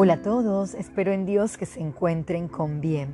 Hola 0.00 0.12
a 0.12 0.22
todos, 0.22 0.74
espero 0.74 1.10
en 1.10 1.26
Dios 1.26 1.58
que 1.58 1.66
se 1.66 1.80
encuentren 1.80 2.46
con 2.46 2.80
bien. 2.80 3.08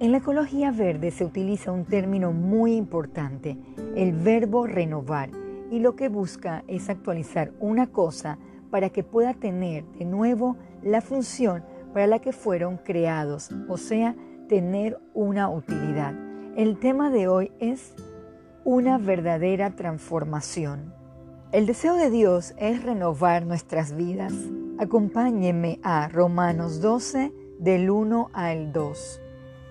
En 0.00 0.10
la 0.10 0.18
ecología 0.18 0.72
verde 0.72 1.12
se 1.12 1.24
utiliza 1.24 1.70
un 1.70 1.84
término 1.84 2.32
muy 2.32 2.74
importante, 2.74 3.56
el 3.94 4.10
verbo 4.10 4.66
renovar, 4.66 5.30
y 5.70 5.78
lo 5.78 5.94
que 5.94 6.08
busca 6.08 6.64
es 6.66 6.88
actualizar 6.88 7.52
una 7.60 7.86
cosa 7.86 8.38
para 8.72 8.90
que 8.90 9.04
pueda 9.04 9.34
tener 9.34 9.84
de 9.96 10.06
nuevo 10.06 10.56
la 10.82 11.02
función 11.02 11.62
para 11.92 12.08
la 12.08 12.18
que 12.18 12.32
fueron 12.32 12.78
creados, 12.78 13.50
o 13.68 13.76
sea, 13.76 14.16
tener 14.48 14.98
una 15.14 15.48
utilidad. 15.48 16.14
El 16.56 16.80
tema 16.80 17.10
de 17.10 17.28
hoy 17.28 17.52
es 17.60 17.94
una 18.64 18.98
verdadera 18.98 19.76
transformación. 19.76 20.92
El 21.52 21.66
deseo 21.66 21.94
de 21.94 22.10
Dios 22.10 22.54
es 22.58 22.82
renovar 22.82 23.46
nuestras 23.46 23.94
vidas 23.96 24.34
Acompáñenme 24.76 25.78
a 25.84 26.08
Romanos 26.08 26.80
12 26.80 27.32
del 27.60 27.90
1 27.90 28.30
al 28.32 28.72
2. 28.72 29.20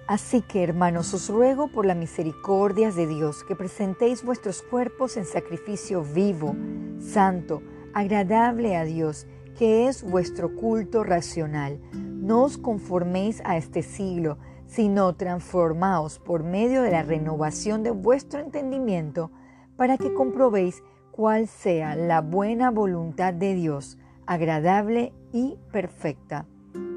Así 0.08 0.42
que, 0.42 0.64
hermanos, 0.64 1.14
os 1.14 1.28
ruego 1.28 1.68
por 1.68 1.86
las 1.86 1.98
misericordias 1.98 2.96
de 2.96 3.06
Dios 3.06 3.44
que 3.44 3.58
presentéis 3.58 4.24
vuestros 4.24 4.62
cuerpos 4.62 5.18
en 5.18 5.26
sacrificio 5.26 6.04
vivo, 6.04 6.56
santo, 7.00 7.62
agradable 7.94 8.78
a 8.78 8.86
Dios, 8.86 9.28
que 9.58 9.90
es 9.90 10.10
vuestro 10.10 10.56
culto 10.56 11.04
racional. 11.04 11.82
No 11.92 12.44
os 12.44 12.58
conforméis 12.58 13.42
a 13.44 13.58
este 13.58 13.84
siglo, 13.84 14.38
sino 14.68 15.16
transformaos 15.18 16.18
por 16.20 16.44
medio 16.44 16.82
de 16.82 16.92
la 16.92 17.04
renovación 17.04 17.84
de 17.84 17.92
vuestro 17.92 18.40
entendimiento, 18.40 19.32
para 19.76 19.98
que 19.98 20.14
comprobéis 20.14 20.82
cuál 21.12 21.50
sea 21.50 21.98
la 21.98 22.22
buena 22.22 22.72
voluntad 22.72 23.34
de 23.34 23.54
Dios 23.54 23.98
agradable 24.26 25.14
y 25.32 25.58
perfecta. 25.72 26.46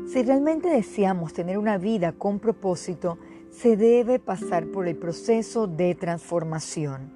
Si 0.06 0.22
realmente 0.22 0.68
deseamos 0.68 1.32
tener 1.32 1.58
una 1.58 1.78
vida 1.78 2.12
con 2.12 2.38
propósito, 2.38 3.18
se 3.50 3.76
debe 3.76 4.18
pasar 4.18 4.66
por 4.66 4.86
el 4.86 4.96
proceso 4.96 5.66
de 5.66 5.94
transformación. 5.94 7.12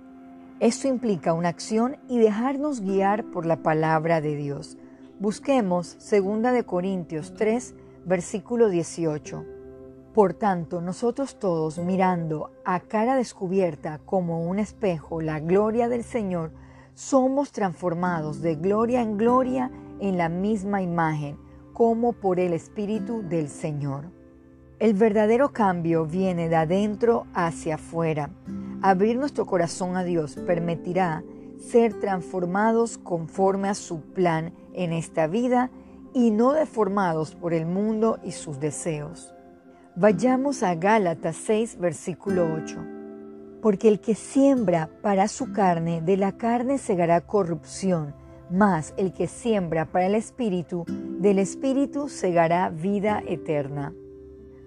Esto 0.58 0.88
implica 0.88 1.32
una 1.32 1.48
acción 1.48 1.96
y 2.08 2.18
dejarnos 2.18 2.80
guiar 2.80 3.24
por 3.30 3.46
la 3.46 3.62
palabra 3.62 4.20
de 4.20 4.36
Dios. 4.36 4.76
Busquemos 5.18 5.96
2 6.10 6.42
de 6.52 6.64
Corintios 6.64 7.34
3, 7.34 7.74
versículo 8.04 8.68
18. 8.68 9.44
Por 10.12 10.34
tanto, 10.34 10.80
nosotros 10.80 11.38
todos 11.38 11.78
mirando 11.78 12.50
a 12.64 12.80
cara 12.80 13.14
descubierta 13.14 14.00
como 14.04 14.44
un 14.48 14.58
espejo 14.58 15.20
la 15.20 15.38
gloria 15.38 15.88
del 15.88 16.02
Señor, 16.02 16.50
somos 16.94 17.52
transformados 17.52 18.42
de 18.42 18.56
gloria 18.56 19.00
en 19.00 19.16
gloria 19.16 19.70
en 20.00 20.18
la 20.18 20.28
misma 20.28 20.82
imagen, 20.82 21.38
como 21.72 22.12
por 22.12 22.40
el 22.40 22.52
Espíritu 22.52 23.22
del 23.22 23.48
Señor. 23.48 24.10
El 24.78 24.94
verdadero 24.94 25.52
cambio 25.52 26.06
viene 26.06 26.48
de 26.48 26.56
adentro 26.56 27.26
hacia 27.34 27.74
afuera. 27.74 28.30
Abrir 28.82 29.16
nuestro 29.16 29.44
corazón 29.44 29.96
a 29.96 30.04
Dios 30.04 30.36
permitirá 30.46 31.22
ser 31.58 32.00
transformados 32.00 32.96
conforme 32.96 33.68
a 33.68 33.74
su 33.74 34.00
plan 34.00 34.54
en 34.72 34.92
esta 34.92 35.26
vida 35.26 35.70
y 36.14 36.30
no 36.30 36.52
deformados 36.52 37.34
por 37.34 37.52
el 37.52 37.66
mundo 37.66 38.18
y 38.24 38.32
sus 38.32 38.58
deseos. 38.58 39.34
Vayamos 39.96 40.62
a 40.62 40.74
Gálatas 40.74 41.36
6, 41.36 41.78
versículo 41.78 42.48
8. 42.54 42.78
Porque 43.60 43.88
el 43.88 44.00
que 44.00 44.14
siembra 44.14 44.88
para 45.02 45.28
su 45.28 45.52
carne, 45.52 46.00
de 46.00 46.16
la 46.16 46.32
carne 46.32 46.78
segará 46.78 47.20
corrupción, 47.20 48.14
mas 48.50 48.94
el 48.96 49.12
que 49.12 49.26
siembra 49.26 49.86
para 49.86 50.06
el 50.06 50.14
Espíritu, 50.14 50.84
del 50.86 51.38
Espíritu 51.38 52.08
segará 52.08 52.68
vida 52.70 53.22
eterna. 53.26 53.94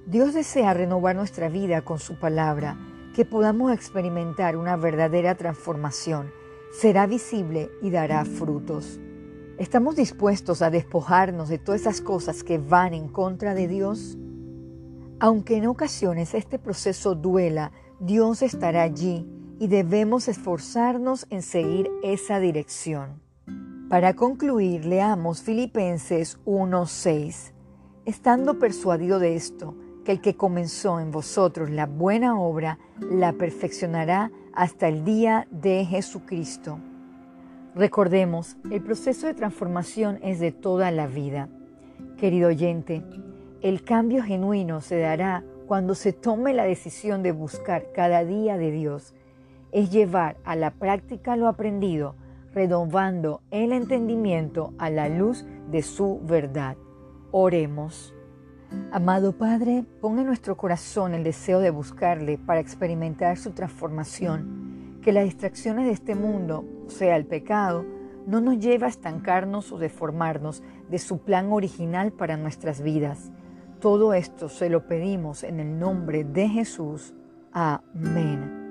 Dios 0.06 0.34
desea 0.34 0.74
renovar 0.74 1.16
nuestra 1.16 1.50
vida 1.50 1.82
con 1.82 2.00
su 2.00 2.20
palabra, 2.20 2.78
que 3.16 3.26
podamos 3.26 3.72
experimentar 3.72 4.58
una 4.58 4.76
verdadera 4.76 5.36
transformación. 5.36 6.32
Será 6.72 7.06
visible 7.08 7.70
y 7.82 7.90
dará 7.90 8.26
frutos. 8.26 9.00
¿Estamos 9.58 9.96
dispuestos 9.96 10.62
a 10.62 10.72
despojarnos 10.72 11.48
de 11.48 11.60
todas 11.60 11.82
esas 11.82 12.02
cosas 12.02 12.44
que 12.44 12.58
van 12.58 12.94
en 12.94 13.08
contra 13.08 13.54
de 13.54 13.68
Dios? 13.68 14.18
Aunque 15.20 15.58
en 15.58 15.68
ocasiones 15.68 16.34
este 16.34 16.58
proceso 16.58 17.16
duela, 17.16 17.72
Dios 18.00 18.42
estará 18.42 18.82
allí 18.82 19.26
y 19.60 19.68
debemos 19.68 20.28
esforzarnos 20.28 21.28
en 21.30 21.42
seguir 21.44 21.90
esa 22.02 22.40
dirección. 22.40 23.23
Para 23.94 24.16
concluir, 24.16 24.86
leamos 24.86 25.44
Filipenses 25.44 26.40
1:6. 26.46 27.54
Estando 28.06 28.58
persuadido 28.58 29.20
de 29.20 29.36
esto, 29.36 29.76
que 30.04 30.14
el 30.14 30.20
que 30.20 30.36
comenzó 30.36 31.00
en 31.00 31.12
vosotros 31.12 31.70
la 31.70 31.86
buena 31.86 32.40
obra, 32.40 32.80
la 33.00 33.34
perfeccionará 33.34 34.32
hasta 34.52 34.88
el 34.88 35.06
día 35.06 35.48
de 35.52 35.86
Jesucristo. 35.86 36.80
Recordemos, 37.76 38.58
el 38.72 38.82
proceso 38.82 39.28
de 39.28 39.36
transformación 39.36 40.18
es 40.24 40.40
de 40.40 40.52
toda 40.52 40.90
la 40.90 41.06
vida. 41.06 41.50
Querido 42.18 42.50
oyente, 42.50 43.04
el 43.62 43.84
cambio 43.84 44.24
genuino 44.24 44.82
se 44.82 44.98
dará 44.98 45.44
cuando 45.68 45.94
se 45.94 46.14
tome 46.14 46.56
la 46.56 46.64
decisión 46.64 47.22
de 47.22 47.32
buscar 47.32 47.92
cada 47.94 48.26
día 48.26 48.58
de 48.58 48.72
Dios. 48.72 49.14
Es 49.72 49.92
llevar 49.92 50.38
a 50.46 50.56
la 50.56 50.72
práctica 50.72 51.36
lo 51.36 51.48
aprendido 51.48 52.16
renovando 52.54 53.42
el 53.52 53.72
entendimiento 53.72 54.74
a 54.78 54.90
la 54.90 55.10
luz 55.10 55.46
de 55.70 55.82
su 55.82 56.20
verdad. 56.24 56.78
Oremos. 57.32 58.14
Amado 58.92 59.34
Padre, 59.34 59.86
ponga 60.02 60.22
en 60.22 60.28
nuestro 60.28 60.58
corazón 60.58 61.14
el 61.14 61.24
deseo 61.24 61.60
de 61.60 61.70
buscarle 61.70 62.38
para 62.38 62.60
experimentar 62.60 63.38
su 63.38 63.52
transformación, 63.52 65.00
que 65.02 65.12
las 65.12 65.26
distracciones 65.26 65.86
de 65.86 65.92
este 65.92 66.16
mundo, 66.16 66.66
sea, 66.88 67.16
el 67.16 67.26
pecado, 67.26 67.86
no 68.26 68.40
nos 68.40 68.60
lleve 68.60 68.86
a 68.86 68.90
estancarnos 68.90 69.72
o 69.72 69.78
deformarnos 69.78 70.64
de 70.90 71.00
su 71.00 71.20
plan 71.20 71.52
original 71.52 72.12
para 72.12 72.38
nuestras 72.38 72.82
vidas. 72.82 73.32
Todo 73.80 74.14
esto 74.14 74.48
se 74.48 74.70
lo 74.70 74.88
pedimos 74.88 75.44
en 75.44 75.60
el 75.60 75.78
nombre 75.78 76.24
de 76.24 76.48
Jesús. 76.48 77.14
Amén. 77.52 78.63